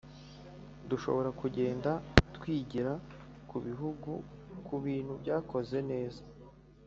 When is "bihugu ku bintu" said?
3.65-5.13